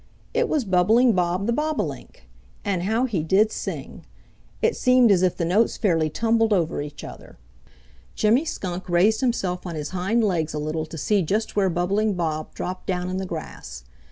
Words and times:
It 0.33 0.49
was 0.49 0.65
Bubbling 0.65 1.13
Bob 1.13 1.45
the 1.45 1.53
Bobolink. 1.53 2.27
And 2.65 2.81
how 2.81 3.05
he 3.05 3.21
did 3.21 3.51
sing! 3.51 4.03
It 4.59 4.75
seemed 4.75 5.11
as 5.11 5.21
if 5.21 5.37
the 5.37 5.45
notes 5.45 5.77
fairly 5.77 6.09
tumbled 6.09 6.51
over 6.53 6.81
each 6.81 7.03
other. 7.03 7.37
Jimmy 8.15 8.43
Skunk 8.45 8.89
raised 8.89 9.21
himself 9.21 9.67
on 9.67 9.75
his 9.75 9.89
hind 9.89 10.23
legs 10.23 10.55
a 10.55 10.57
little 10.57 10.87
to 10.87 10.97
see 10.97 11.21
just 11.21 11.55
where 11.55 11.69
Bubbling 11.69 12.15
Bob 12.15 12.55
dropped 12.55 12.87
down 12.87 13.11
in 13.11 13.17
the 13.17 13.27
grass. 13.27 13.83